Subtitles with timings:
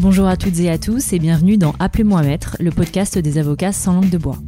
[0.00, 3.70] Bonjour à toutes et à tous et bienvenue dans Appelez-moi Maître, le podcast des avocats
[3.70, 4.38] sans langue de bois.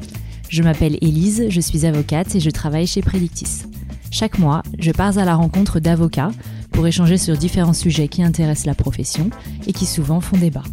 [0.49, 3.65] Je m'appelle Élise, je suis avocate et je travaille chez Predictis.
[4.10, 6.30] Chaque mois, je pars à la rencontre d'avocats
[6.70, 9.29] pour échanger sur différents sujets qui intéressent la profession
[9.66, 10.64] et qui souvent font débat.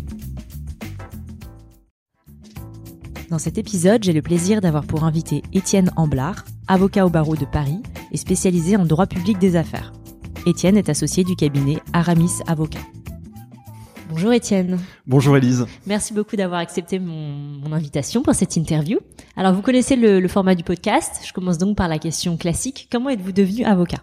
[3.30, 7.44] Dans cet épisode, j'ai le plaisir d'avoir pour invité Étienne Amblard, avocat au barreau de
[7.44, 7.82] Paris
[8.14, 9.92] et spécialisé en droit public des affaires.
[10.46, 12.80] Étienne est associé du cabinet Aramis Avocat.
[14.10, 14.80] Bonjour Étienne.
[15.06, 15.68] Bonjour Élise.
[15.86, 18.98] Merci beaucoup d'avoir accepté mon, invitation pour cette interview.
[19.38, 21.22] Alors vous connaissez le format du podcast.
[21.28, 22.88] Je commence donc par la question classique.
[22.92, 24.00] Comment êtes-vous devenu avocat?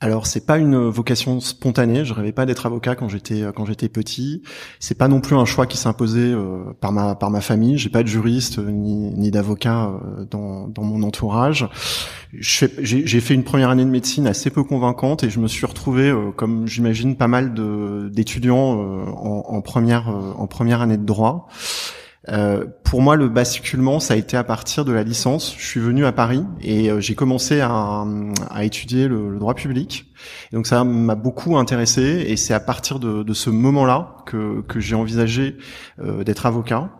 [0.00, 2.06] Alors c'est pas une vocation spontanée.
[2.06, 4.42] Je rêvais pas d'être avocat quand j'étais quand j'étais petit.
[4.78, 7.76] C'est pas non plus un choix qui s'imposait euh, par ma par ma famille.
[7.76, 11.68] J'ai pas de juriste euh, ni, ni d'avocat euh, dans dans mon entourage.
[12.32, 16.14] J'ai fait une première année de médecine assez peu convaincante et je me suis retrouvé
[16.36, 17.52] comme j'imagine pas mal
[18.12, 21.48] d'étudiants en, première en première année de droit.
[22.28, 25.54] Euh, pour moi, le basculement, ça a été à partir de la licence.
[25.56, 28.04] Je suis venu à Paris et euh, j'ai commencé à,
[28.50, 30.06] à, étudier le, droit public.
[30.52, 34.80] donc ça m'a beaucoup intéressé et c'est à partir de, de ce moment-là que, que
[34.80, 35.56] j'ai envisagé
[36.00, 36.90] euh, d'être avocat.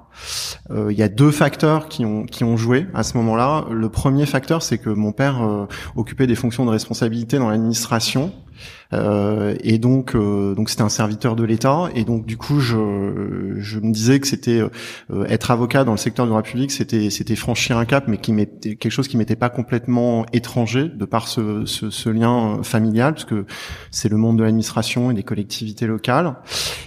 [0.71, 3.65] Il y a deux facteurs qui ont qui ont joué à ce moment-là.
[3.71, 8.50] Le premier facteur, c'est que mon père occupait des fonctions de responsabilité dans l'administration euh,
[8.93, 11.91] et donc, euh, donc c'était un serviteur de l'État.
[11.95, 15.99] Et donc, du coup, je, je me disais que c'était euh, être avocat dans le
[15.99, 19.17] secteur du droit public, c'était c'était franchir un cap, mais qui m'était quelque chose qui
[19.17, 23.47] m'était pas complètement étranger de par ce, ce, ce lien familial, parce que
[23.91, 26.37] c'est le monde de l'administration et des collectivités locales.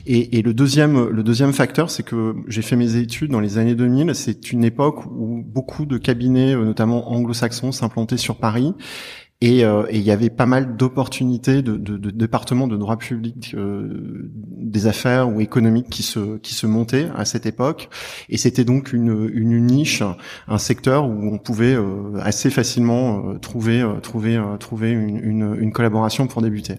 [0.05, 3.57] Et, et le deuxième le deuxième facteur, c'est que j'ai fait mes études dans les
[3.57, 4.13] années 2000.
[4.15, 10.01] C'est une époque où beaucoup de cabinets, notamment anglo-saxons, s'implantaient sur Paris euh, et il
[10.01, 15.29] y avait pas mal d'opportunités de, de, de, départements de droit public euh, des affaires
[15.29, 17.89] ou économiques qui se qui se montaient à cette époque.
[18.29, 20.01] Et c'était donc une, une niche,
[20.47, 26.27] un secteur où on pouvait euh, assez facilement trouver trouver trouver une, une, une, collaboration
[26.27, 26.75] pour débuter.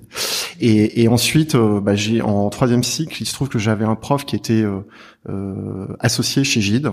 [0.61, 4.25] Et, et ensuite, bah, j'ai en troisième cycle, il se trouve que j'avais un prof
[4.25, 4.65] qui était
[5.31, 6.91] euh, associé chez Gide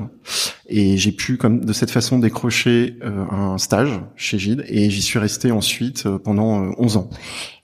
[0.67, 5.01] et j'ai pu comme de cette façon décrocher euh, un stage chez Gide et j'y
[5.01, 7.09] suis resté ensuite euh, pendant 11 ans.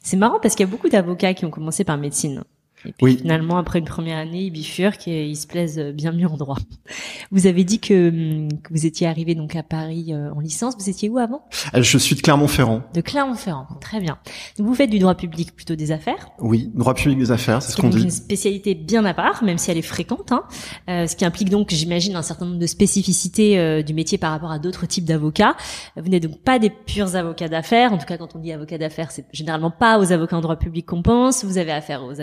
[0.03, 2.43] C'est marrant parce qu'il y a beaucoup d'avocats qui ont commencé par médecine.
[2.85, 3.17] Et puis oui.
[3.17, 6.57] finalement, après une première année, ils bifurquent et ils se plaisent bien mieux en droit.
[7.31, 10.75] Vous avez dit que, hum, que vous étiez arrivé donc à Paris euh, en licence.
[10.79, 11.41] Vous étiez où avant?
[11.73, 12.83] Euh, Je suis de Clermont-Ferrand.
[12.93, 14.17] De Clermont-Ferrand, très bien.
[14.57, 17.71] Donc vous faites du droit public plutôt des affaires Oui, droit public des affaires, c'est
[17.71, 18.03] ce qu'on dit.
[18.03, 20.31] une spécialité bien à part, même si elle est fréquente.
[20.31, 20.43] Hein.
[20.89, 24.31] Euh, ce qui implique donc, j'imagine, un certain nombre de spécificités euh, du métier par
[24.31, 25.55] rapport à d'autres types d'avocats.
[25.97, 27.91] Vous n'êtes donc pas des purs avocats d'affaires.
[27.91, 30.55] En tout cas, quand on dit avocat d'affaires, c'est généralement pas aux avocats en droit
[30.57, 31.43] public qu'on pense.
[31.43, 32.21] Vous avez affaire aux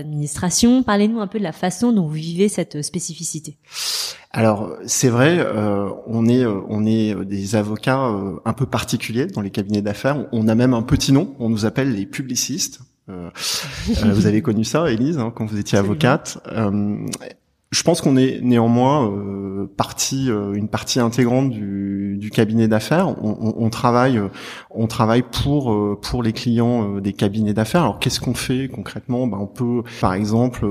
[0.83, 3.57] Parlez-nous un peu de la façon dont vous vivez cette spécificité.
[4.31, 8.11] Alors c'est vrai, euh, on est euh, on est euh, des avocats
[8.45, 10.27] un peu particuliers dans les cabinets d'affaires.
[10.33, 11.35] On a même un petit nom.
[11.39, 12.81] On nous appelle les publicistes.
[13.07, 16.39] vous avez connu ça, Élise, hein, quand vous étiez avocate.
[17.75, 23.09] Je pense qu'on est néanmoins euh, partie, euh, une partie intégrante du, du cabinet d'affaires.
[23.21, 24.29] On, on, on, travaille, euh,
[24.71, 27.83] on travaille pour euh, pour les clients des cabinets d'affaires.
[27.83, 29.27] Alors qu'est-ce qu'on fait concrètement?
[29.27, 30.65] Ben, on peut, par exemple,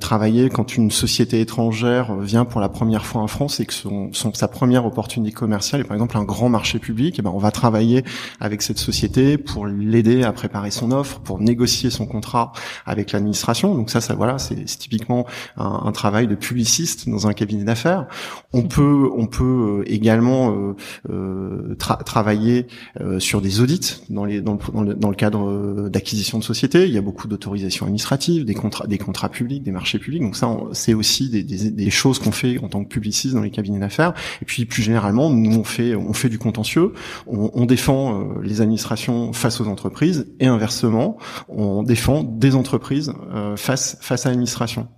[0.00, 4.10] travailler quand une société étrangère vient pour la première fois en France et que son,
[4.12, 7.18] son sa première opportunité commerciale est par exemple un grand marché public.
[7.18, 8.02] Et ben on va travailler
[8.40, 12.52] avec cette société pour l'aider à préparer son offre, pour négocier son contrat
[12.86, 13.74] avec l'administration.
[13.74, 15.26] Donc ça, ça voilà, c'est typiquement
[15.58, 18.06] un, un travail de publiciste dans un cabinet d'affaires.
[18.52, 20.74] On peut, on peut euh, également euh,
[21.10, 21.74] euh
[22.04, 22.66] travailler
[23.00, 26.86] euh, sur des audits dans, les, dans, le, dans le, cadre d'acquisition de sociétés.
[26.86, 30.22] Il y a beaucoup d'autorisations administratives, des contrats, des contrats publics, des marchés publics.
[30.22, 33.42] Donc ça, c'est aussi des, des, des choses qu'on fait en tant que publiciste dans
[33.42, 34.14] les cabinets d'affaires.
[34.40, 36.92] Et puis plus généralement, nous on fait, on fait du contentieux.
[37.26, 41.18] On, on défend les administrations face aux entreprises et inversement,
[41.48, 43.12] on défend des entreprises
[43.56, 44.88] face face à l'administration.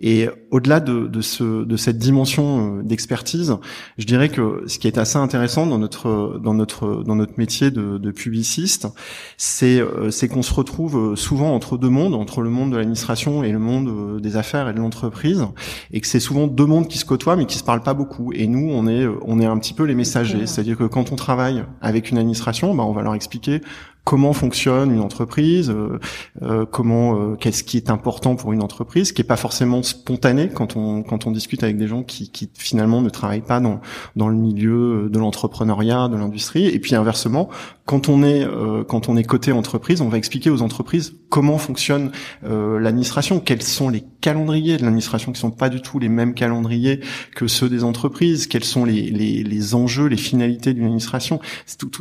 [0.00, 3.56] Et au-delà de, de, ce, de cette dimension euh, d'expertise,
[3.98, 7.72] je dirais que ce qui est assez intéressant dans notre dans notre dans notre métier
[7.72, 8.86] de, de publiciste,
[9.36, 12.76] c'est euh, c'est qu'on se retrouve euh, souvent entre deux mondes, entre le monde de
[12.76, 15.44] l'administration et le monde des affaires et de l'entreprise,
[15.90, 18.32] et que c'est souvent deux mondes qui se côtoient mais qui se parlent pas beaucoup.
[18.32, 21.16] Et nous, on est on est un petit peu les messagers, c'est-à-dire que quand on
[21.16, 23.62] travaille avec une administration, bah, on va leur expliquer
[24.04, 25.72] comment fonctionne une entreprise,
[26.70, 31.02] comment qu'est-ce qui est important pour une entreprise, qui est pas forcément spontané quand on
[31.02, 33.80] quand on discute avec des gens qui, qui finalement ne travaillent pas dans
[34.16, 36.66] dans le milieu de l'entrepreneuriat, de l'industrie.
[36.66, 37.48] Et puis inversement,
[37.84, 38.46] quand on est
[38.88, 42.10] quand on est côté entreprise, on va expliquer aux entreprises comment fonctionne
[42.42, 47.00] l'administration, quels sont les calendriers de l'administration qui sont pas du tout les mêmes calendriers
[47.36, 51.40] que ceux des entreprises, quels sont les, les, les enjeux, les finalités d'une administration.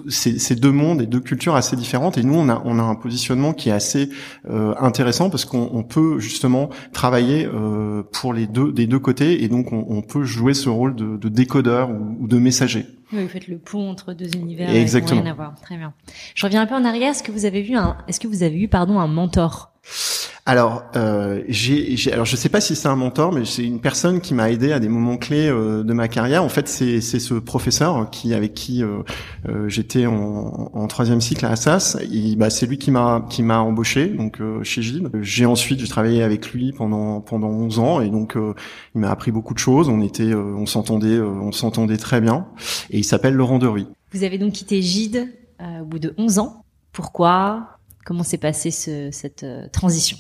[0.10, 2.96] C'est deux mondes et deux cultures assez différentes et nous on a, on a un
[2.96, 4.10] positionnement qui est assez
[4.50, 9.48] euh, intéressant parce qu'on peut justement travailler euh, pour les deux des deux côtés et
[9.48, 12.86] donc on, on peut jouer ce rôle de, de décodeur ou, de messager.
[13.12, 14.70] Oui, vous faites le pont entre deux univers.
[14.70, 15.22] Exactement.
[15.22, 15.56] Rien à voir.
[15.62, 15.94] Très bien.
[16.36, 17.12] Je reviens un peu en arrière.
[17.12, 19.72] Est-ce que vous avez vu un, est-ce que vous avez eu, pardon, un mentor?
[20.50, 24.20] Alors, euh, j'ai, alors je sais pas si c'est un mentor, mais c'est une personne
[24.20, 26.44] qui m'a aidé à des moments clés euh, de ma carrière.
[26.44, 29.04] En fait, c'est, c'est ce professeur qui avec qui euh,
[29.48, 31.98] euh j'étais en, en, troisième cycle à Assas.
[32.36, 35.12] Bah, c'est lui qui m'a qui m'a embauché donc euh, chez Gide.
[35.22, 39.32] J'ai ensuite j'ai travaillé avec lui pendant pendant 11 ans et donc il m'a appris
[39.32, 39.88] beaucoup de choses.
[39.88, 42.48] On était, on s'entendait, on s'entendait très bien.
[42.90, 43.86] Et il s'appelle Laurent Deruy.
[44.14, 45.28] Vous avez donc quitté Gide
[45.62, 46.66] au bout de 11 ans.
[46.92, 47.78] Pourquoi?
[48.04, 50.18] Comment s'est passée ce, cette transition?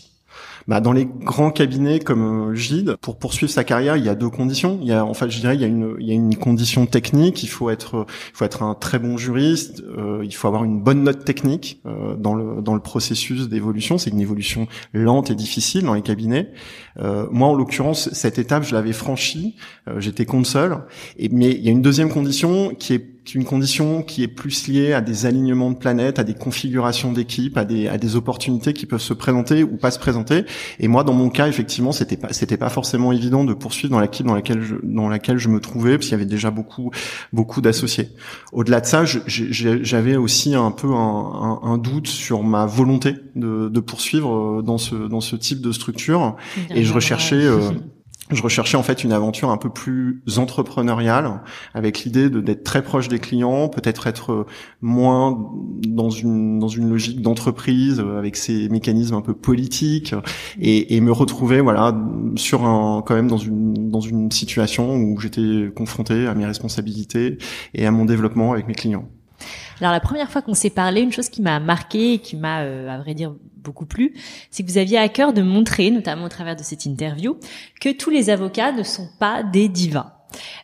[0.69, 4.13] Bah, dans les grands cabinets comme euh, Gide, pour poursuivre sa carrière, il y a
[4.13, 4.77] deux conditions.
[4.83, 6.36] Il y a, en fait, je dirais, il y a une, il y a une
[6.36, 7.42] condition technique.
[7.42, 9.83] Il faut être, il faut être un très bon juriste.
[9.98, 13.98] Euh, il faut avoir une bonne note technique euh, dans le dans le processus d'évolution.
[13.98, 16.51] C'est une évolution lente et difficile dans les cabinets.
[17.00, 19.56] Euh, moi, en l'occurrence, cette étape, je l'avais franchie.
[19.88, 20.77] Euh, j'étais seul.
[21.18, 24.68] Et mais il y a une deuxième condition qui est une condition qui est plus
[24.68, 28.74] liée à des alignements de planètes, à des configurations d'équipes, à des, à des opportunités
[28.74, 30.45] qui peuvent se présenter ou pas se présenter.
[30.80, 34.00] Et moi, dans mon cas, effectivement, c'était pas, c'était pas forcément évident de poursuivre dans
[34.00, 36.92] l'équipe dans laquelle je, dans laquelle je me trouvais, parce qu'il y avait déjà beaucoup,
[37.33, 38.10] beaucoup d'associés.
[38.51, 43.80] Au-delà de ça, j'avais aussi un peu un, un, doute sur ma volonté de, de
[43.80, 46.36] poursuivre dans ce, dans ce type de structure,
[46.69, 47.36] et je recherchais.
[47.36, 47.71] Euh,
[48.30, 51.42] je recherchais en fait une aventure un peu plus entrepreneuriale,
[51.74, 54.46] avec l'idée d'être très proche des clients, peut-être être
[54.81, 55.52] moins
[55.88, 60.14] dans une dans une logique d'entreprise avec ses mécanismes un peu politiques,
[60.60, 61.96] et, et, me retrouver voilà
[62.36, 67.38] sur un quand même dans une dans une situation où j'étais confronté à mes responsabilités
[67.74, 69.08] et à mon développement avec mes clients.
[69.82, 72.62] Alors la première fois qu'on s'est parlé, une chose qui m'a marqué et qui m'a,
[72.62, 74.14] euh, à vrai dire, beaucoup plu,
[74.52, 77.38] c'est que vous aviez à cœur de montrer, notamment au travers de cette interview,
[77.80, 80.16] que tous les avocats ne sont pas des divas.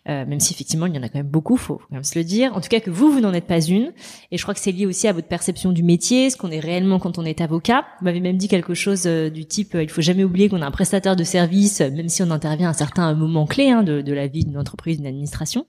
[0.08, 2.18] Euh, même si effectivement il y en a quand même beaucoup, faut quand même se
[2.18, 2.56] le dire.
[2.56, 3.94] En tout cas que vous, vous n'en êtes pas une.
[4.32, 6.60] Et je crois que c'est lié aussi à votre perception du métier, ce qu'on est
[6.60, 7.86] réellement quand on est avocat.
[8.00, 10.68] Vous m'avez même dit quelque chose euh, du type, il faut jamais oublier qu'on a
[10.68, 14.14] un prestataire de service, même si on intervient à un certain moment clé hein, de
[14.14, 15.66] la vie d'une entreprise, d'une administration.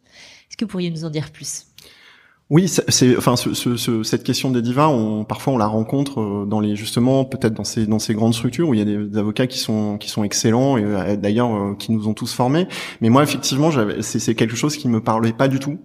[0.51, 1.67] Est-ce que vous pourriez nous en dire plus?
[2.49, 6.47] Oui, c'est enfin ce, ce, cette question des divas, on, parfois on la rencontre euh,
[6.47, 9.19] dans les justement peut-être dans ces dans ces grandes structures où il y a des,
[9.19, 12.69] avocats qui sont qui sont excellents et euh, d'ailleurs euh, qui nous ont tous formés.
[13.01, 13.71] Mais moi effectivement,
[14.01, 15.81] c'est quelque chose qui me parlait pas du tout.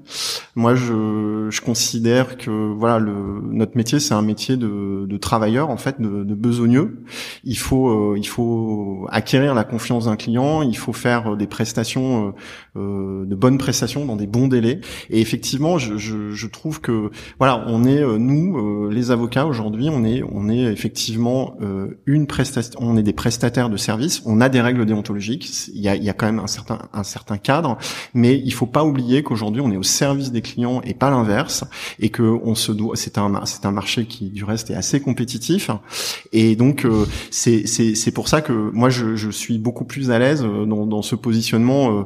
[0.56, 5.72] Moi, je, je considère que voilà le notre métier c'est un métier de, de travailleur
[5.72, 7.02] en fait de, de besogneux.
[7.44, 12.36] Il faut il faut acquérir la confiance d'un client, il faut faire des prestations
[12.76, 14.80] de bonnes prestations dans des bons délais.
[15.10, 19.90] Et effectivement, je, je trouve que voilà, on est euh, nous euh, les avocats aujourd'hui,
[19.90, 24.42] on est on est effectivement euh, une prestation, on est des prestataires de services, on
[24.42, 27.04] a des règles déontologiques, il y a il y a quand même un certain un
[27.04, 27.78] certain cadre,
[28.14, 31.64] mais il faut pas oublier qu'aujourd'hui on est au service des clients et pas l'inverse
[32.00, 35.00] et que on se doit c'est un c'est un marché qui du reste est assez
[35.00, 35.72] compétitif
[36.32, 36.86] et donc
[37.30, 40.86] c'est c'est c'est pour ça que moi je je suis beaucoup plus à l'aise dans
[40.86, 42.06] dans ce positionnement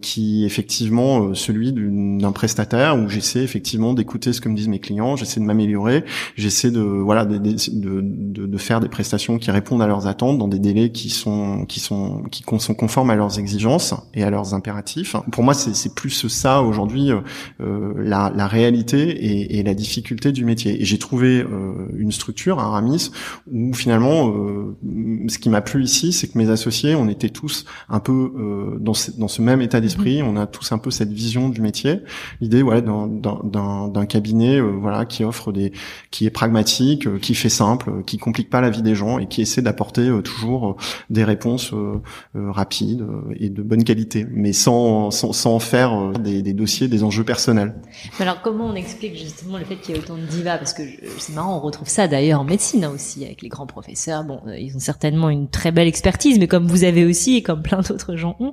[0.00, 5.16] qui effectivement celui d'un prestataire où j'essaie effectivement d'écouter ce que me disent mes clients,
[5.16, 6.04] j'essaie de m'améliorer,
[6.36, 10.38] j'essaie de voilà de, de, de, de, faire des prestations qui répondent à leurs attentes
[10.38, 14.30] dans des délais qui sont qui sont qui sont conformes à leurs exigences et à
[14.30, 15.16] leurs impératifs.
[15.32, 20.44] Pour moi, c'est plus ça aujourd'hui euh, la, la réalité et, et, la difficulté du
[20.44, 20.80] métier.
[20.80, 23.10] Et j'ai trouvé euh, une structure, un Ramis,
[23.50, 24.76] où finalement, euh,
[25.28, 28.78] ce qui m'a plu ici, c'est que mes associés, on était tous un peu euh,
[28.78, 31.60] dans, ce, dans ce même état d'esprit, on a tous un peu cette vision du
[31.60, 32.00] métier.
[32.40, 35.72] L'idée, ouais, dans, dans, d'un cabinet euh, voilà qui offre des
[36.10, 39.18] qui est pragmatique, euh, qui fait simple, euh, qui complique pas la vie des gens
[39.18, 40.76] et qui essaie d'apporter toujours
[41.10, 41.72] des réponses
[42.34, 43.04] rapides
[43.38, 47.74] et de bonne qualité, mais sans sans, sans faire des, des, dossiers, des enjeux personnels.
[48.20, 50.58] Alors comment on explique justement le fait qu'il y ait autant de divas?
[50.58, 50.82] Parce que
[51.18, 54.24] c'est marrant, on retrouve ça d'ailleurs en médecine hein, aussi avec les grands professeurs.
[54.24, 57.62] Bon, ils ont certainement une très belle expertise, mais comme vous avez aussi et comme
[57.62, 58.52] plein d'autres gens ont,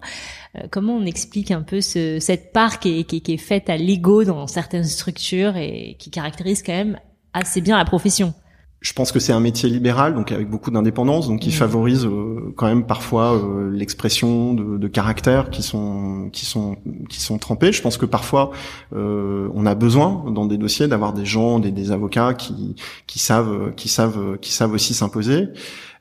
[0.72, 3.78] comment on explique un peu ce, cette part qui est, qui, qui est faite à
[3.78, 7.00] l'ego dans certaines structure et qui caractérise quand même
[7.34, 8.34] assez bien la profession?
[8.82, 11.54] Je pense que c'est un métier libéral, donc avec beaucoup d'indépendance, donc qui mmh.
[11.54, 16.78] favorise euh, quand même parfois euh, l'expression de, de caractères qui sont qui sont
[17.10, 17.72] qui sont trempés.
[17.72, 18.52] Je pense que parfois
[18.94, 22.76] euh, on a besoin dans des dossiers d'avoir des gens, des, des avocats qui
[23.08, 25.48] qui savent qui savent qui savent aussi s'imposer.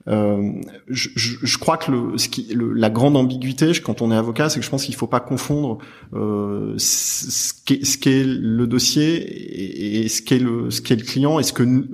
[0.06, 0.52] Euh,
[0.88, 4.50] je, je, crois que le, ce qui, le, la grande ambiguïté quand on est avocat,
[4.50, 5.78] c'est que je pense qu'il faut pas confondre
[6.12, 11.42] euh, ce qu'est ce qu'est le dossier et, ce qu'est le qu'est le client et
[11.42, 11.86] ce que nous,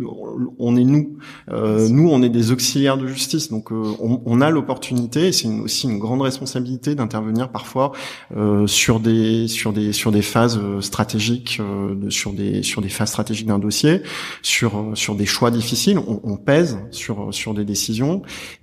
[0.59, 1.19] on est nous.
[1.51, 5.33] Euh, nous, on est des auxiliaires de justice, donc euh, on, on, a l'opportunité, et
[5.33, 7.93] c'est aussi une grande responsabilité d'intervenir parfois
[8.37, 11.61] euh, sur des sur des sur des phases stratégiques,
[12.09, 14.03] sur des sur des phases stratégiques d'un dossier,
[14.43, 15.99] sur sur des choix difficiles.
[15.99, 18.00] On, on pèse sur sur des décisions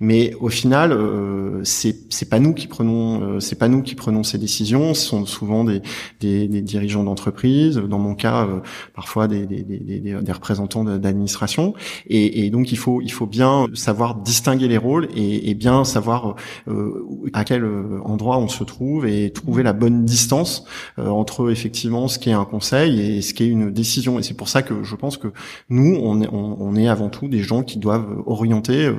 [0.00, 4.22] mais au final, euh, c'est pas nous qui prenons euh, c'est pas nous qui prenons
[4.22, 4.94] ces décisions.
[4.94, 5.82] Ce sont souvent des
[6.20, 8.60] des, des dirigeants d'entreprise, dans mon cas, euh,
[8.94, 11.74] parfois des des, des, représentants d'administration.
[12.08, 15.84] Et, et, donc il faut il faut bien savoir distinguer les rôles et, et bien
[15.84, 16.36] savoir
[16.68, 17.64] euh, à quel
[18.04, 20.64] endroit on se trouve et trouver la bonne distance
[20.96, 24.18] entre effectivement ce qui est un conseil et ce qui est une décision.
[24.18, 25.28] Et c'est pour ça que je pense que
[25.68, 28.94] nous on est, on, on est avant tout des gens qui doivent orienter euh,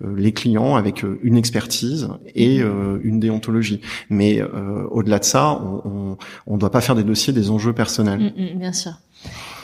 [0.00, 2.66] les clients avec euh, une expertise et mhm.
[2.66, 3.80] euh, une déontologie.
[4.08, 4.42] Mais
[4.90, 8.32] au-delà de ça, on ne doit pas faire des dossiers des enjeux personnels.
[8.36, 8.92] Mm, mm, bien sûr.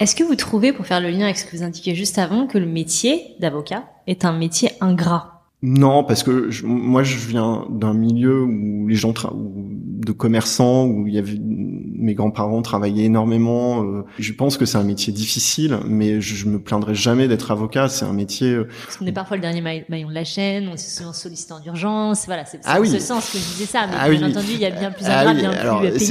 [0.01, 2.47] Est-ce que vous trouvez, pour faire le lien avec ce que vous indiquiez juste avant,
[2.47, 5.37] que le métier d'avocat est un métier ingrat?
[5.63, 11.15] Non, parce que moi je viens d'un milieu où les gens de commerçants où il
[11.15, 11.39] y avait
[11.99, 13.85] mes grands-parents travaillaient énormément.
[13.85, 17.51] Euh, je pense que c'est un métier difficile, mais je, je me plaindrai jamais d'être
[17.51, 17.89] avocat.
[17.89, 18.53] C'est un métier.
[18.53, 21.61] Euh, parce qu'on est parfois le dernier maillon de la chaîne, on est souvent sollicitant
[21.61, 22.27] d'urgence.
[22.27, 22.89] Voilà, c'est ah oui.
[22.89, 23.87] ce sens que je disais ça.
[23.87, 25.35] Mais ah bien entendu, il y a bien plus ah oui.
[25.35, 26.11] bien Alors, plus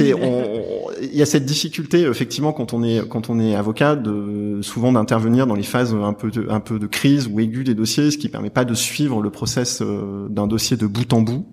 [1.02, 4.92] Il y a cette difficulté effectivement quand on est quand on est avocat de souvent
[4.92, 8.10] d'intervenir dans les phases un peu de, un peu de crise ou aiguë des dossiers,
[8.10, 11.46] ce qui permet pas de suivre le process euh, d'un dossier de bout en bout.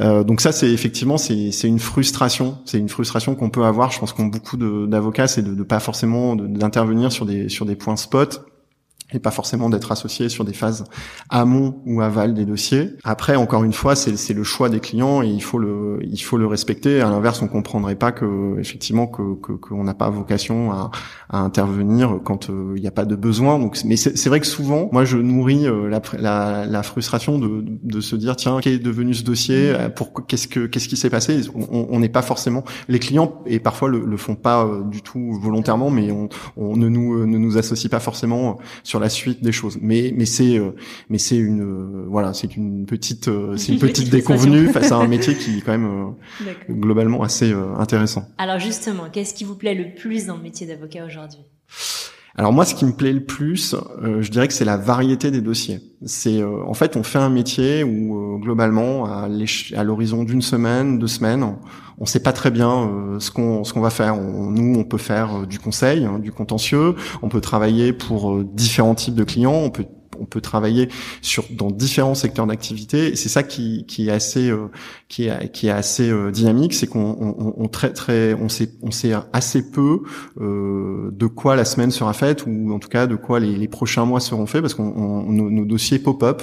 [0.00, 2.58] Euh, donc ça, c'est effectivement, c'est une frustration.
[2.64, 3.90] C'est une frustration qu'on peut avoir.
[3.90, 7.76] Je pense qu'ont beaucoup d'avocats, c'est de ne pas forcément d'intervenir sur des sur des
[7.76, 8.44] points spot
[9.14, 10.84] et pas forcément d'être associé sur des phases
[11.30, 12.94] amont ou aval des dossiers.
[13.04, 16.36] Après, encore une fois, c'est le choix des clients et il faut le il faut
[16.36, 17.00] le respecter.
[17.00, 20.90] À l'inverse, on comprendrait pas que effectivement que qu'on n'a pas vocation à,
[21.30, 23.58] à, intervenir quand euh, il n'y a pas de besoin.
[23.58, 27.64] Donc, mais c'est vrai que souvent, moi, je nourris euh, la, la, la, frustration de,
[27.64, 29.72] de se dire tiens, qu'est devenu ce dossier?
[29.72, 29.76] Mmh.
[29.76, 31.40] euh, Pour qu'est-ce que qu'est-ce qui s'est passé?
[31.70, 35.90] On n'est pas forcément les clients et parfois le, le font pas du tout volontairement,
[35.90, 39.78] mais on, on ne nous ne nous associe pas forcément sur la suite des choses.
[39.80, 40.70] Mais mais c'est euh,
[41.08, 44.96] mais c'est une euh, voilà, c'est une petite euh, c'est une petite déconvenue face à
[44.96, 46.14] un métier qui est quand même
[46.70, 48.28] globalement assez intéressant.
[48.38, 51.40] Alors justement, qu'est-ce qui vous plaît le plus dans le métier d'avocat aujourd'hui?
[52.36, 55.40] Alors moi, ce qui me plaît le plus, je dirais que c'est la variété des
[55.40, 55.80] dossiers.
[56.04, 61.54] C'est en fait, on fait un métier où globalement, à l'horizon d'une semaine, deux semaines,
[61.98, 64.16] on sait pas très bien euh, ce qu'on ce qu'on va faire.
[64.16, 66.94] nous, on peut faire euh, du conseil, hein, du contentieux.
[67.22, 69.52] On peut travailler pour euh, différents types de clients.
[69.52, 69.86] On peut
[70.20, 70.88] on peut travailler
[71.22, 73.08] sur dans différents secteurs d'activité.
[73.12, 74.68] Et c'est ça qui, qui est assez euh,
[75.08, 78.70] qui est qui est assez euh, dynamique c'est qu'on on, on, très très on sait
[78.82, 80.00] on sait assez peu
[80.40, 83.68] euh, de quoi la semaine sera faite ou en tout cas de quoi les, les
[83.68, 86.42] prochains mois seront faits parce qu'on nos, nos, dossiers pop-up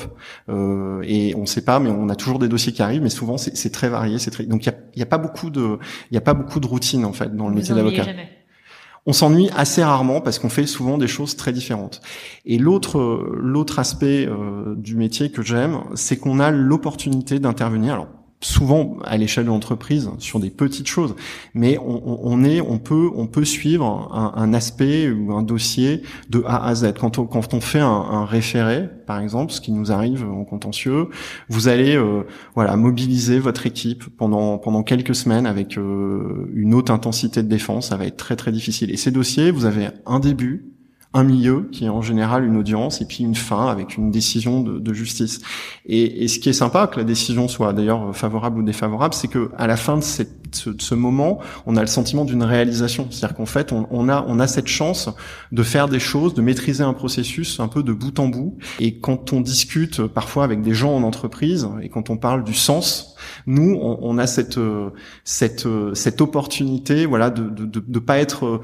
[0.49, 3.37] euh, et on sait pas mais on a toujours des dossiers qui arrivent mais souvent
[3.37, 5.77] c'est très varié c'est très donc il y a, y a pas beaucoup de
[6.11, 8.05] il y a pas beaucoup de routine en fait dans le métier d'avocat
[9.05, 12.01] on s'ennuie assez rarement parce qu'on fait souvent des choses très différentes.
[12.46, 13.00] Et l'autre
[13.36, 18.08] l'autre aspect euh, du métier que j'aime, c'est qu'on a l'opportunité d'intervenir.
[18.41, 21.15] Souvent à l'échelle de l'entreprise sur des petites choses,
[21.53, 26.43] mais on, est, on peut, on peut suivre un, un, aspect ou un dossier de
[26.45, 26.93] A à Z.
[27.00, 30.43] Quand on, quand on fait un, un, référé, par exemple, ce qui nous arrive en
[30.43, 31.07] contentieux,
[31.50, 32.24] vous allez, euh,
[32.55, 37.89] voilà, mobiliser votre équipe pendant pendant quelques semaines avec euh, une haute intensité de défense.
[37.89, 38.91] Ça va être très très difficile.
[38.91, 40.65] Et ces dossiers, vous avez un début,
[41.13, 44.61] un milieu qui est en général une audience et puis une fin avec une décision
[44.61, 45.41] de, justice.
[45.85, 49.27] Et, et, ce qui est sympa, que la décision soit d'ailleurs favorable ou défavorable, c'est
[49.27, 52.43] que à la fin de, cette, ce, de, ce, moment, on a le sentiment d'une
[52.43, 53.08] réalisation.
[53.10, 55.10] C'est-à-dire qu'en fait, on, on, a, on a cette chance
[55.51, 58.58] de faire des choses, de maîtriser un processus un peu de bout en bout.
[58.79, 62.53] Et quand on discute parfois avec des gens en entreprise et quand on parle du
[62.53, 63.15] sens,
[63.48, 64.60] Nous, on, on a cette
[65.24, 68.62] cette cette opportunité, voilà, de de, de, de pas être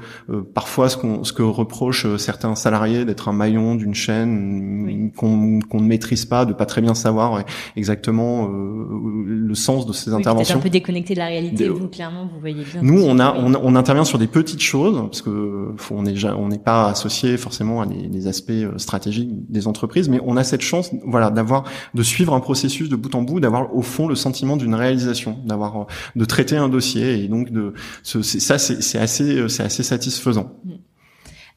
[0.54, 5.80] parfois ce qu'on ce que reprochent certains salariés d'être un maillon d'une chaîne qu'on qu'on
[5.80, 7.44] ne maîtrise pas, de pas très bien savoir
[7.76, 10.58] exactement le sens de ces interventions.
[10.58, 11.70] un peu déconnecté de la réalité.
[11.78, 12.82] Vous, clairement, vous voyez bien.
[12.82, 16.48] Nous, on a on, on intervient sur des petites choses parce que on n'est on
[16.48, 20.62] n'est pas associé forcément à des, des aspects stratégiques des entreprises, mais on a cette
[20.62, 24.14] chance, voilà, d'avoir de suivre un processus de bout en bout, d'avoir au fond le
[24.14, 29.48] sentiment d'une réalisation, d'avoir de traiter un dossier et donc de ce, ça c'est assez
[29.48, 30.52] c'est assez satisfaisant.
[30.64, 30.72] Mm.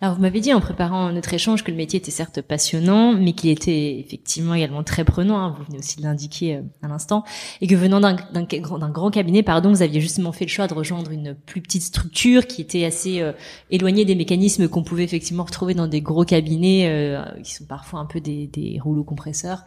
[0.03, 3.33] Alors vous m'avez dit en préparant notre échange que le métier était certes passionnant, mais
[3.33, 5.37] qu'il était effectivement également très prenant.
[5.37, 7.23] Hein, vous venez aussi de l'indiquer euh, à l'instant,
[7.61, 11.11] et que venant d'un grand cabinet, pardon, vous aviez justement fait le choix de rejoindre
[11.11, 13.31] une plus petite structure qui était assez euh,
[13.69, 17.99] éloignée des mécanismes qu'on pouvait effectivement retrouver dans des gros cabinets euh, qui sont parfois
[17.99, 19.65] un peu des, des rouleaux compresseurs.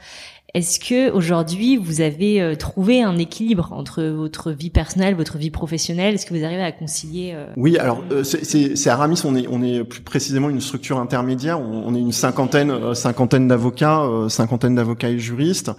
[0.55, 5.51] Est-ce que aujourd'hui vous avez euh, trouvé un équilibre entre votre vie personnelle, votre vie
[5.51, 6.15] professionnelle?
[6.15, 9.65] Est-ce que vous arrivez à concilier euh, Oui, alors euh, c'est Aramis, on est on
[9.65, 11.61] est plus précisément une structure intermédiaire.
[11.61, 15.73] On, est une cinquantaine cinquantaine d'avocats, cinquantaine d'avocats et juristes.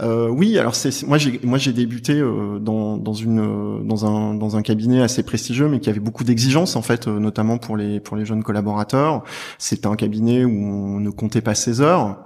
[0.00, 2.22] oui, alors c'est moi j'ai moi j'ai débuté
[2.60, 6.76] dans dans une dans un dans un cabinet assez prestigieux, mais qui avait beaucoup d'exigences
[6.76, 9.24] en fait, notamment pour les pour les jeunes collaborateurs.
[9.58, 12.18] C'était un cabinet où on ne comptait pas ses heures,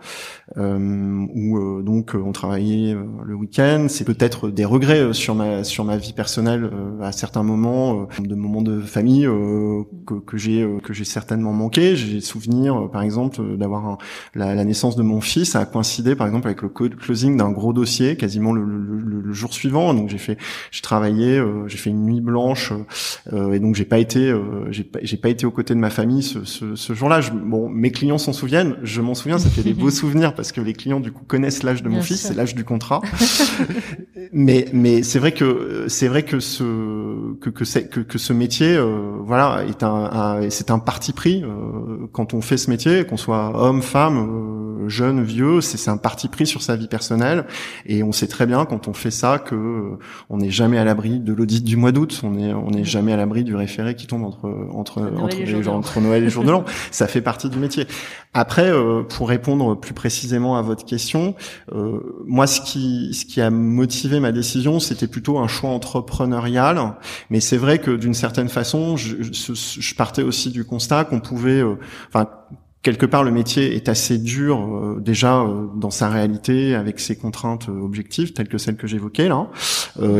[0.57, 3.87] où donc euh, on travaillait euh, le week-end.
[3.89, 6.69] C'est peut-être des regrets euh, sur ma sur ma vie personnelle
[7.01, 9.29] à certains moments, de moments de famille
[10.07, 11.95] que, que j'ai que j'ai certainement manqué.
[11.95, 13.99] J'ai souvenir, par exemple, d'avoir
[14.35, 17.73] la, la, naissance de mon fils a coïncidé, par exemple, avec le closing d'un gros
[17.73, 19.95] dossier, quasiment le, le, le jour suivant.
[19.95, 20.37] Donc j'ai fait,
[20.73, 22.73] j'ai travaillé, j'ai fait une nuit blanche,
[23.33, 24.35] et donc j'ai pas été,
[24.71, 27.21] j'ai pas, j'ai pas été aux côtés de ma famille ce, ce, ce jour-là.
[27.33, 30.61] bon, mes clients s'en souviennent, je m'en souviens, ça fait des beaux souvenirs parce que
[30.61, 33.01] les clients du coup connaissent l'âge de mon fils, c'est l'âge du contrat.
[34.33, 36.63] mais mais c'est vrai que c'est vrai que ce
[37.41, 42.07] que que que, que ce métier euh, voilà est un, c'est un parti pris euh,
[42.13, 46.29] quand on fait ce métier, qu'on soit homme, femme, euh, jeune, vieux, c'est un parti
[46.29, 47.45] pris sur sa vie personnelle
[47.85, 49.99] et on sait très bien quand on fait ça que
[50.31, 53.13] on n'est jamais à l'abri de l'audit du mois d'août, on est on n'est jamais
[53.13, 56.51] à l'abri du référé qui tombe entre entre entre, les, entre Noël et jour de
[56.51, 56.65] l'an.
[56.91, 57.87] ça fait partie du métier.
[58.33, 58.71] Après,
[59.09, 61.35] pour répondre plus précisément à votre question,
[61.66, 66.95] euh, moi, ce qui, ce qui a motivé ma décision, c'était plutôt un choix entrepreneurial.
[67.31, 71.63] Mais c'est vrai que d'une certaine façon, je, je, partais aussi du constat qu'on pouvait,
[71.63, 71.75] euh,
[72.09, 72.29] enfin,
[72.87, 77.17] quelque part le métier est assez dur euh, déjà euh, dans sa réalité avec ses
[77.17, 79.49] contraintes euh, objectives telles que celles que j'évoquais là.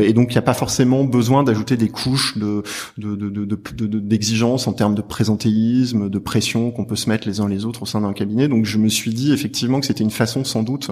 [0.01, 2.63] Et donc il n'y a pas forcément besoin d'ajouter des couches de
[2.97, 7.47] d'exigences de, de, en termes de présentéisme de pression qu'on peut se mettre les uns
[7.47, 8.49] les autres au sein d'un cabinet.
[8.49, 10.89] Donc je me suis dit effectivement que c'était une façon sans doute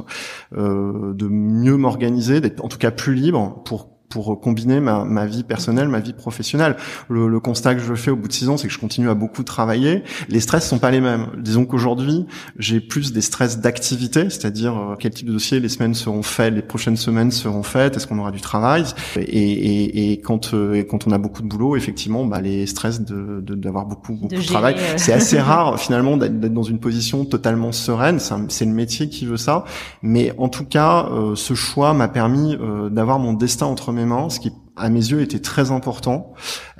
[0.55, 5.43] de mieux m'organiser d'être en tout cas plus libre pour pour combiner ma, ma, vie
[5.43, 6.77] personnelle, ma vie professionnelle.
[7.09, 9.09] Le, le, constat que je fais au bout de six ans, c'est que je continue
[9.09, 10.03] à beaucoup travailler.
[10.29, 11.27] Les stress sont pas les mêmes.
[11.37, 12.25] Disons qu'aujourd'hui,
[12.57, 16.53] j'ai plus des stress d'activité, c'est-à-dire euh, quel type de dossier les semaines seront faits,
[16.53, 18.85] les prochaines semaines seront faites, est-ce qu'on aura du travail?
[19.17, 23.01] Et, et, et quand, euh, quand on a beaucoup de boulot, effectivement, bah, les stress
[23.01, 24.93] de d'avoir beaucoup, beaucoup de, travail, euh.
[24.95, 28.19] c'est assez rare finalement d'être dans une position totalement sereine.
[28.47, 29.65] C'est le métier qui veut ça.
[30.01, 32.57] Mais en tout cas, ce choix m'a permis
[32.91, 36.33] d'avoir mon destin entre mes mains, ce qui à mes yeux était très important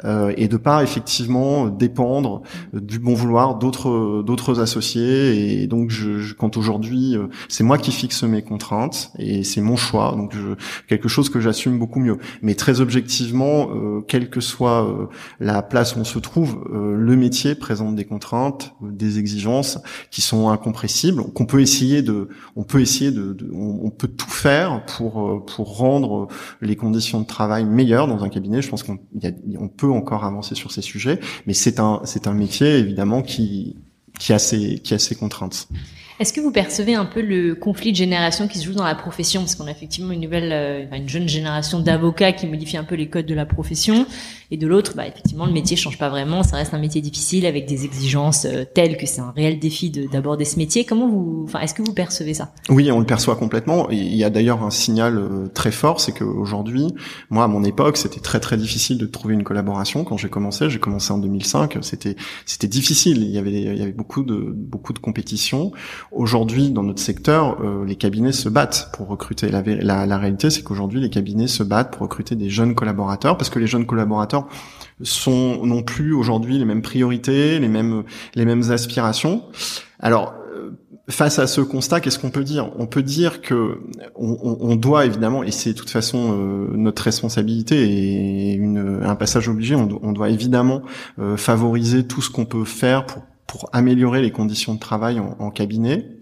[0.04, 2.42] euh, et de pas effectivement dépendre
[2.74, 5.62] du bon vouloir d'autres d'autres associés.
[5.62, 9.62] Et donc je, je quand aujourd'hui euh, c'est moi qui fixe mes contraintes et c'est
[9.62, 10.14] mon choix.
[10.16, 10.56] Donc je,
[10.88, 12.18] quelque chose que j'assume beaucoup mieux.
[12.42, 15.08] Mais très objectivement euh, quelle que soit euh,
[15.40, 19.80] la place où on se trouve euh, le métier présente des contraintes des exigences
[20.12, 24.86] qui sont incompressibles qu'on peut essayer de on peut essayer de, on, peut tout faire
[24.86, 26.28] pour pour rendre
[26.62, 28.62] les conditions de travail dans un cabinet.
[28.62, 29.00] Je pense qu'on
[29.60, 33.78] on peut encore avancer sur ces sujets, mais c'est un c'est un métier évidemment qui
[34.20, 35.68] qui a ses qui a ses contraintes.
[36.18, 38.96] Est-ce que vous percevez un peu le conflit de génération qui se joue dans la
[38.96, 39.42] profession?
[39.42, 42.96] Parce qu'on a effectivement une nouvelle, euh, une jeune génération d'avocats qui modifie un peu
[42.96, 44.06] les codes de la profession.
[44.50, 46.44] Et de l'autre, bah, effectivement, le métier change pas vraiment.
[46.44, 49.90] Ça reste un métier difficile avec des exigences euh, telles que c'est un réel défi
[49.90, 50.86] d'aborder ce métier.
[50.86, 52.54] Comment vous, enfin, est-ce que vous percevez ça?
[52.70, 53.90] Oui, on le perçoit complètement.
[53.90, 56.88] Il y a d'ailleurs un signal euh, très fort, c'est qu'aujourd'hui,
[57.30, 60.06] moi, à mon époque, c'était très très difficile de trouver une collaboration.
[60.06, 63.24] Quand j'ai commencé, j'ai commencé en 2005, c'était c'était difficile.
[63.24, 65.74] Il y avait il y avait beaucoup de beaucoup de compétition.
[66.12, 69.50] Aujourd'hui, dans notre secteur, euh, les cabinets se battent pour recruter.
[69.50, 73.38] La, la, la réalité, c'est qu'aujourd'hui, les cabinets se battent pour recruter des jeunes collaborateurs,
[73.38, 74.48] parce que les jeunes collaborateurs
[75.02, 78.04] sont non plus aujourd'hui les mêmes priorités, les mêmes
[78.36, 79.44] les mêmes aspirations.
[80.00, 80.34] Alors
[81.10, 82.72] face à ce constat, qu'est-ce qu'on peut dire?
[82.78, 83.80] On peut dire que
[84.16, 89.16] on, on, doit évidemment, et c'est de toute façon euh, notre responsabilité et une, un
[89.16, 90.82] passage obligé, on, on doit évidemment
[91.20, 95.52] euh, favoriser tout ce qu'on peut faire pour, pour améliorer les conditions de travail en,
[95.52, 96.15] cabinet.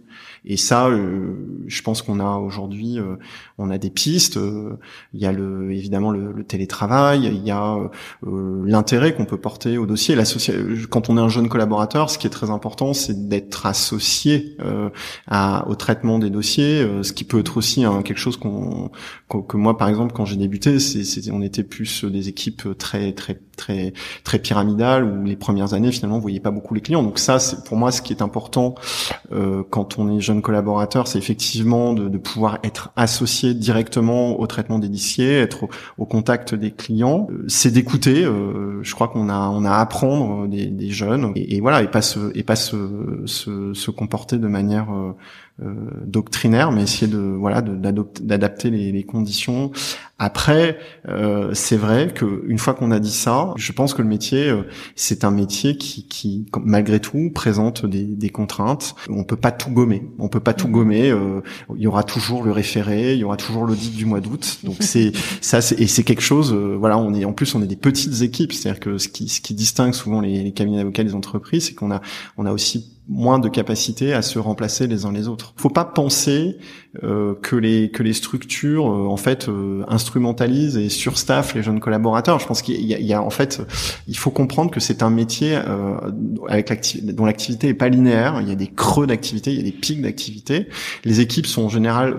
[0.45, 1.35] Et ça, euh,
[1.67, 3.15] je pense qu'on a aujourd'hui, euh,
[3.57, 4.35] on a des pistes.
[4.37, 4.77] Euh,
[5.13, 7.77] il y a le, évidemment le, télétravail, il y a
[8.65, 10.17] l'intérêt qu'on peut porter au dossier.
[10.89, 14.57] Quand on est un jeune collaborateur, ce qui est très important, c'est d'être associé
[15.31, 18.91] au traitement des dossiers, ce qui peut être aussi hein, quelque chose qu'on,
[19.29, 20.77] que moi, par exemple, quand j'ai débuté,
[21.31, 26.17] on était plus des équipes très très très très pyramidales où les premières années finalement
[26.17, 27.03] on voyait pas beaucoup les clients.
[27.03, 28.75] Donc ça, c'est pour moi ce qui est important
[29.69, 34.89] quand on est jeune collaborateurs, c'est effectivement de, pouvoir être associé directement au traitement des
[34.89, 35.67] dossiers, être
[35.97, 37.27] au, contact des clients.
[37.31, 38.23] Euh, c'est d'écouter.
[38.23, 42.01] Euh, je crois qu'on a on a à apprendre des, jeunes et, voilà et pas
[42.01, 45.15] se et pas se, se, comporter de manière euh,
[45.59, 49.71] doctrinaire, mais essayer de voilà d'adapter les, les, conditions
[50.23, 50.77] après,
[51.09, 54.47] euh, c'est vrai que une fois qu'on a dit ça, je pense que le métier,
[54.47, 54.63] euh,
[54.95, 58.95] c'est un métier qui, qui, malgré tout, présente des, des, contraintes.
[59.09, 60.07] On peut pas tout gommer.
[60.19, 60.73] On peut pas tout mhm.
[60.73, 61.11] gommer.
[61.11, 61.41] Euh,
[61.75, 64.59] il y aura toujours le référé, il y aura toujours l'audit du mois d'août.
[64.63, 65.11] Donc c'est
[65.41, 66.53] ça, et c'est quelque chose.
[66.53, 68.53] Euh, voilà, on est en plus on est des petites équipes.
[68.53, 71.73] C'est-à-dire que ce qui, ce qui distingue souvent les, les cabinets d'avocats des entreprises, c'est
[71.73, 72.01] qu'on a
[72.37, 75.53] on a aussi moins de capacité à se remplacer les uns les autres.
[75.57, 76.57] Faut pas penser
[77.01, 81.79] euh, que les que les structures euh, en fait euh, instrumentalisent et surstaffent les jeunes
[81.79, 82.39] collaborateurs.
[82.39, 83.61] Je pense qu'il y, y, a en fait
[84.07, 85.95] il faut comprendre que c'est un métier euh,
[86.47, 86.71] avec
[87.03, 88.41] dont l'activité est pas linéaire.
[88.41, 90.67] Il y a des creux d'activité, il y a des pics d'activité.
[91.03, 92.15] Les équipes sont en général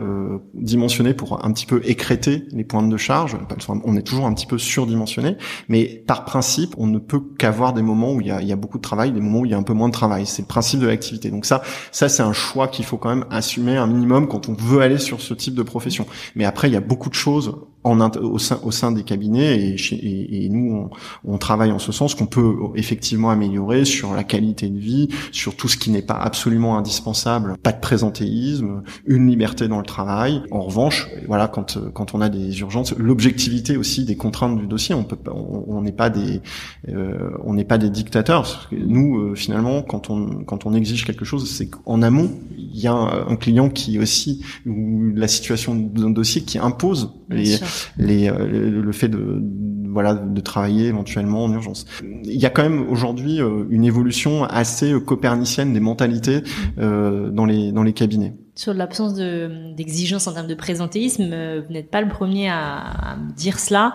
[0.55, 3.37] dimensionnées pour un petit peu écréter les pointes de charge.
[3.85, 5.37] On est toujours un petit peu surdimensionné,
[5.69, 8.53] mais par principe on ne peut qu'avoir des moments où il y a, il y
[8.53, 10.27] a beaucoup de travail, des moments où il y a un peu moins de travail.
[10.27, 11.31] C'est le principe de l'activité.
[11.31, 14.55] Donc ça, ça c'est un choix qu'il faut quand même assumer un minimum quand on
[14.65, 16.07] veut aller sur ce type de profession.
[16.35, 19.59] Mais après, il y a beaucoup de choses en, au, sein, au sein des cabinets
[19.59, 20.91] et, et, et nous,
[21.25, 25.09] on, on, travaille en ce sens qu'on peut effectivement améliorer sur la qualité de vie,
[25.33, 29.87] sur tout ce qui n'est pas absolument indispensable, pas de présentéisme, une liberté dans le
[29.87, 30.43] travail.
[30.51, 34.95] En revanche, voilà, quand, quand on a des urgences, l'objectivité aussi des contraintes du dossier,
[34.95, 36.41] on peut on n'est pas des
[36.89, 38.69] euh, on n'est pas des dictateurs.
[38.73, 42.87] Nous, euh, finalement, quand on quand on exige quelque chose, c'est qu'en amont, il y
[42.87, 47.59] a un, client qui aussi ou la situation d'un dossier qui impose les,
[47.97, 49.43] les, euh, le fait de
[49.89, 51.87] voilà de travailler éventuellement en urgence.
[52.03, 56.43] Il y a quand même aujourd'hui euh, une évolution assez copernicienne des mentalités
[56.79, 58.35] euh, dans les dans les cabinets.
[58.57, 61.25] Sur l'absence d'exigence en termes de présentéisme,
[61.67, 63.95] vous n'êtes pas le premier à, à me dire cela.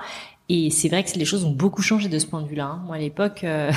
[0.51, 2.65] Et c'est vrai que les choses ont beaucoup changé de ce point de vue-là.
[2.65, 2.81] Hein.
[2.87, 3.71] Moi, à l'époque, euh,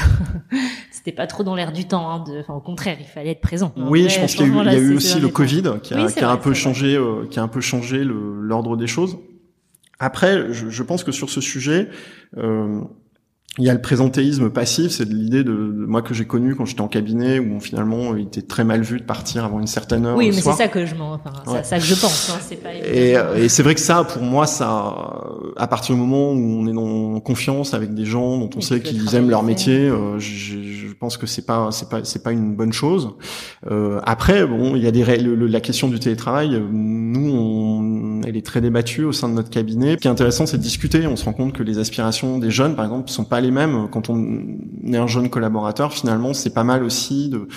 [0.91, 2.11] c'était pas trop dans l'air du temps.
[2.11, 2.41] Hein, de...
[2.41, 3.75] Enfin, au contraire, il fallait être présent.
[3.77, 5.93] Oui, je pense qu'il y a eu, il y a eu aussi le Covid qui
[5.93, 9.19] a, qui a un peu changé, euh, qui a un peu changé l'ordre des choses.
[10.03, 11.88] Après, je, je, pense que sur ce sujet,
[12.37, 12.81] euh,
[13.59, 16.81] il y a le présentéisme passif, c'est l'idée de, moi que j'ai connu quand j'étais
[16.81, 20.17] en cabinet où finalement il était très mal vu de partir avant une certaine heure.
[20.17, 22.31] Oui, mais c'est ça que je m'en, enfin, ça que je pense.
[22.31, 24.97] Hein, c'est pas et, et c'est vrai que ça, pour moi, ça,
[25.59, 28.81] à partir du moment où on est en confiance avec des gens dont on sait
[28.81, 32.33] qu'ils aiment leur métier, euh, je, je, pense que c'est pas, c'est pas, c'est pas
[32.33, 33.11] une bonne chose.
[33.71, 36.59] Euh, après, bon, il y a des la question du télétravail.
[36.71, 37.82] Nous, on,
[38.27, 39.93] elle est très débattue au sein de notre cabinet.
[39.93, 41.07] Ce qui est intéressant, c'est de discuter.
[41.07, 43.89] On se rend compte que les aspirations des jeunes, par exemple, sont pas les mêmes.
[43.91, 44.43] Quand on
[44.87, 47.49] est un jeune collaborateur, finalement, c'est pas mal aussi de,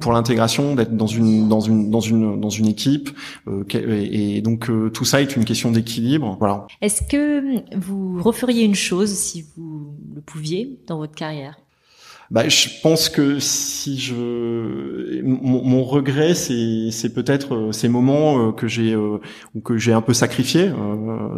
[0.00, 3.10] pour l'intégration d'être dans une dans une dans une dans une équipe.
[3.48, 6.36] Euh, et, donc euh, tout ça est une question d'équilibre.
[6.38, 6.66] Voilà.
[6.80, 11.56] Est-ce que vous referiez une chose si vous le pouviez dans votre carrière?
[12.32, 18.48] Bah, je pense que si je mon, mon regret c'est c'est peut-être euh, ces moments
[18.48, 19.18] euh, que j'ai euh,
[19.54, 20.72] ou que j'ai un peu sacrifié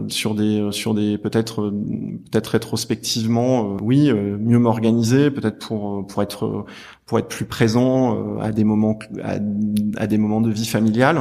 [0.07, 1.73] sur des sur des peut-être
[2.31, 6.65] peut-être rétrospectivement oui mieux m'organiser peut-être pour pour être
[7.07, 9.35] pour être plus présent euh, à des moments à,
[9.97, 11.21] à, des moments de vie familiale.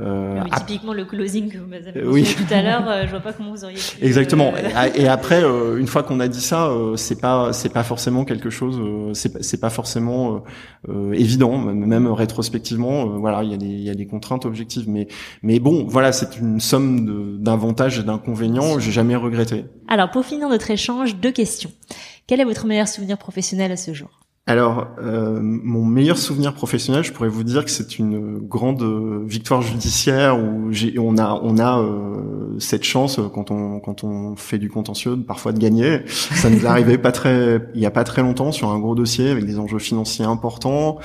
[0.00, 2.24] Euh, oui, typiquement le closing que vous m'avez oui.
[2.36, 4.04] tout à l'heure, euh, je vois pas comment vous auriez pu.
[4.04, 4.52] Exactement.
[4.56, 5.42] Euh, et, après,
[5.78, 8.80] une fois qu'on a dit ça, c'est pas c'est pas forcément quelque chose,
[9.16, 10.42] c'est c'est pas forcément
[11.12, 13.06] évident, même rétrospectivement.
[13.18, 15.06] voilà, il y a des il y a des contraintes objectives, mais
[15.42, 18.80] mais bon, voilà, c'est une somme d'avantages et d'inconvénients.
[18.80, 19.64] J'ai jamais regretté.
[19.86, 21.70] Alors pour finir notre échange, deux questions.
[22.26, 24.23] Quel est votre meilleur souvenir professionnel à ce jour?
[24.46, 28.84] Alors, euh, mon meilleur souvenir professionnel, je pourrais vous dire que c'est une grande
[29.26, 34.58] victoire judiciaire où on a, on a euh, cette chance quand on quand on fait
[34.58, 36.02] du contentieux parfois de gagner.
[36.08, 39.30] Ça nous arrivait pas très, il y a pas très longtemps sur un gros dossier
[39.30, 40.98] avec des enjeux financiers importants,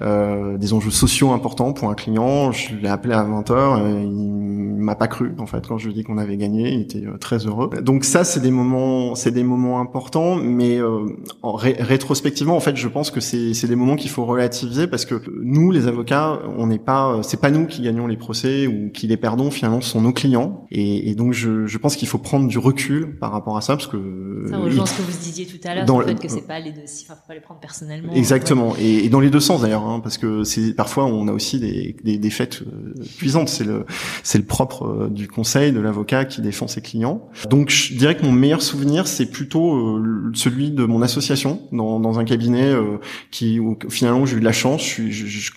[0.00, 2.50] euh, des enjeux sociaux importants pour un client.
[2.50, 4.40] Je l'ai appelé à 20 h
[4.80, 6.72] il m'a pas cru en fait quand je lui ai dit qu'on avait gagné.
[6.72, 7.70] Il était euh, très heureux.
[7.82, 11.06] Donc ça, c'est des moments, c'est des moments importants, mais euh,
[11.42, 15.22] en rétrospectivement, en fait je pense que c'est des moments qu'il faut relativiser parce que
[15.42, 19.06] nous, les avocats, on n'est pas, c'est pas nous qui gagnons les procès ou qui
[19.06, 19.50] les perdons.
[19.50, 20.66] Finalement, ce sont nos clients.
[20.70, 23.76] Et, et donc, je, je pense qu'il faut prendre du recul par rapport à ça
[23.76, 26.46] parce que ça rejoint ce que vous disiez tout à l'heure, le fait que c'est
[26.46, 28.12] pas les deux, enfin, faut pas les prendre personnellement.
[28.14, 28.74] Exactement.
[28.78, 31.60] Et, et, dans les deux sens d'ailleurs, hein, parce que c'est parfois on a aussi
[31.60, 33.48] des des, des fêtes euh, puissantes.
[33.48, 33.84] C'est le
[34.22, 37.28] c'est le propre euh, du conseil de l'avocat qui défend ses clients.
[37.48, 42.00] Donc, je dirais que mon meilleur souvenir, c'est plutôt euh, celui de mon association dans,
[42.00, 42.98] dans un cabinet euh,
[43.30, 44.82] qui où, finalement j'ai eu de la chance.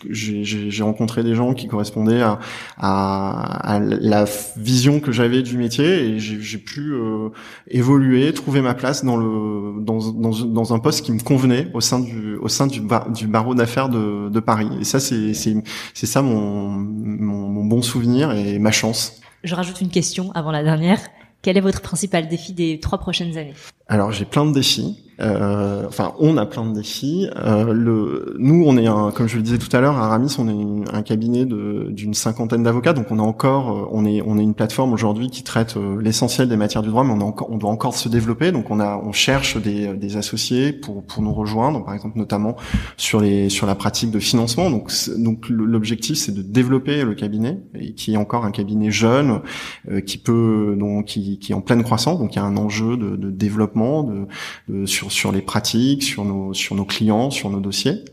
[0.09, 2.39] J'ai rencontré des gens qui correspondaient à,
[2.77, 4.25] à, à la
[4.57, 7.29] vision que j'avais du métier et j'ai pu euh,
[7.69, 11.81] évoluer, trouver ma place dans le dans, dans, dans, un poste qui me convenait au
[11.81, 12.81] sein du au sein du,
[13.15, 14.69] du barreau d'affaires de, de Paris.
[14.79, 19.21] Et ça c'est c'est ça mon, mon mon bon souvenir et ma chance.
[19.43, 20.99] Je rajoute une question avant la dernière.
[21.41, 23.53] Quel est votre principal défi des trois prochaines années?
[23.87, 25.02] Alors j'ai plein de défis.
[25.19, 27.29] Euh, enfin, on a plein de défis.
[27.35, 30.35] Euh, le, nous, on est un, comme je le disais tout à l'heure, à Aramis,
[30.39, 34.37] on est un cabinet d'une cinquantaine d'avocats, donc on a encore, euh, on est, on
[34.37, 37.23] est une plateforme aujourd'hui qui traite euh, l'essentiel des matières du droit, mais on, a
[37.23, 38.51] encore, on doit encore se développer.
[38.51, 42.55] Donc on a, on cherche des, des associés pour pour nous rejoindre, par exemple notamment
[42.97, 44.69] sur les sur la pratique de financement.
[44.69, 49.41] Donc donc l'objectif c'est de développer le cabinet, et qui est encore un cabinet jeune,
[49.89, 52.19] euh, qui peut donc qui, qui est en pleine croissance.
[52.19, 54.27] Donc il y a un enjeu de, de développement de,
[54.69, 58.03] de sur sur les pratiques, sur nos sur nos clients, sur nos dossiers.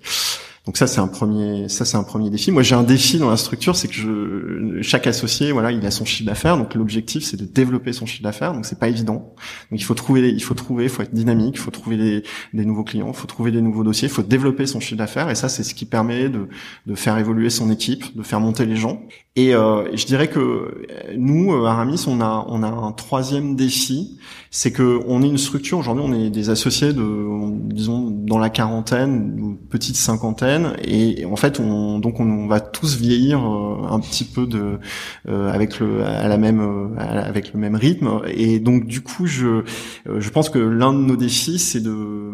[0.67, 2.51] Donc ça c'est un premier ça c'est un premier défi.
[2.51, 5.91] Moi j'ai un défi dans la structure, c'est que je, chaque associé voilà il a
[5.91, 6.59] son chiffre d'affaires.
[6.59, 8.53] Donc l'objectif c'est de développer son chiffre d'affaires.
[8.53, 9.35] Donc c'est pas évident.
[9.71, 12.23] Donc il faut trouver il faut trouver faut être dynamique, il faut trouver des,
[12.53, 15.31] des nouveaux clients, il faut trouver des nouveaux dossiers, il faut développer son chiffre d'affaires.
[15.31, 16.49] Et ça c'est ce qui permet de
[16.87, 19.03] de faire évoluer son équipe, de faire monter les gens.
[19.37, 24.19] Et euh, je dirais que nous à Aramis on a on a un troisième défi,
[24.51, 27.27] c'est que on est une structure aujourd'hui on est des associés de
[27.73, 32.97] disons dans la quarantaine ou petite cinquantaine et, en fait on donc on, va tous
[32.97, 34.81] vieillir euh, un petit peu de
[35.29, 38.23] euh, avec le à la même euh, avec le même rythme.
[38.27, 39.63] Et donc du coup je
[40.07, 42.31] je pense que l'un de nos défis c'est de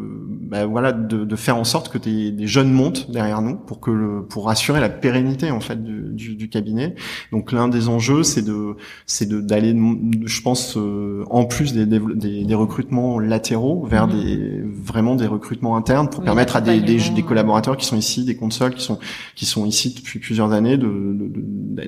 [0.48, 3.80] bah, voilà de, de, faire en sorte que des, des, jeunes montent derrière nous pour
[3.80, 6.85] que le, pour assurer la pérennité en fait du, du cabinet
[7.32, 9.74] donc l'un des enjeux c'est de c'est de d'aller
[10.24, 10.78] je pense
[11.30, 14.24] en plus des, des, des, recrutements latéraux vers mm-hmm.
[14.24, 18.36] des vraiment des recrutements internes pour permettre à des, des, collaborateurs qui sont ici, des
[18.36, 18.98] consoles qui sont
[19.34, 21.16] qui sont ici depuis plusieurs années, de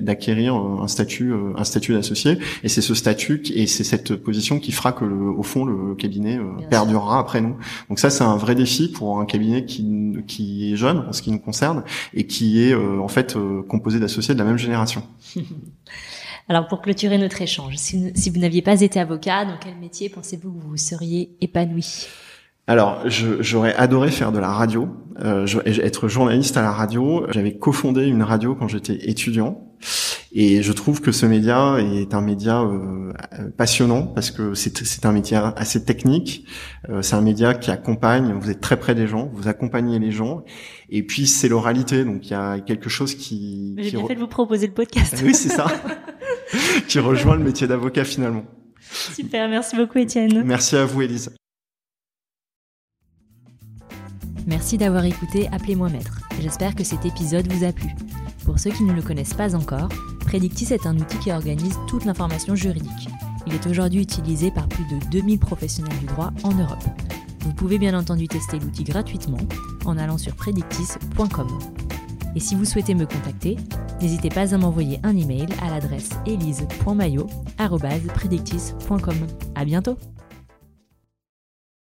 [0.01, 2.37] d'acquérir un statut euh, un statut d'associé.
[2.63, 6.37] Et c'est ce statut et c'est cette position qui fera que au fond le cabinet
[6.37, 7.55] euh, perdurera après nous.
[7.89, 9.87] Donc ça c'est un vrai défi pour un cabinet qui
[10.27, 11.83] qui est jeune en ce qui nous concerne
[12.13, 14.88] et qui est euh, en fait composé d'associés de la même génération.
[16.49, 20.09] Alors pour clôturer notre échange, si, si vous n'aviez pas été avocat, dans quel métier
[20.09, 22.07] pensez-vous que vous seriez épanoui?
[22.69, 24.89] Alors, j'aurais adoré faire de la radio,
[25.23, 27.25] euh, être journaliste à la radio.
[27.31, 29.59] J'avais cofondé une radio quand j'étais étudiant,
[30.31, 33.13] et je trouve que ce média est un média euh,
[33.57, 36.45] passionnant parce que c'est un métier assez technique.
[36.89, 38.33] Euh, c'est un média qui accompagne.
[38.33, 40.43] Vous êtes très près des gens, vous accompagnez les gens,
[40.89, 42.05] et puis c'est l'oralité.
[42.05, 43.75] Donc il y a quelque chose qui.
[43.79, 45.19] J'ai bien fait de vous proposer le podcast.
[45.23, 45.67] oui, c'est ça.
[46.87, 48.43] qui rejoint le métier d'avocat finalement.
[48.91, 50.43] Super, merci beaucoup Étienne.
[50.45, 51.31] Merci à vous Elise.
[54.47, 56.19] Merci d'avoir écouté Appelez-moi Maître.
[56.41, 57.89] J'espère que cet épisode vous a plu.
[58.49, 59.89] Pour ceux qui ne le connaissent pas encore,
[60.21, 63.07] Predictis est un outil qui organise toute l'information juridique.
[63.45, 66.83] Il est aujourd'hui utilisé par plus de 2000 professionnels du droit en Europe.
[67.41, 69.37] Vous pouvez bien entendu tester l'outil gratuitement
[69.85, 71.47] en allant sur predictis.com.
[72.35, 73.55] Et si vous souhaitez me contacter,
[74.01, 79.15] n'hésitez pas à m'envoyer un email à l'adresse elise.mayo@predictis.com.
[79.53, 79.95] À bientôt.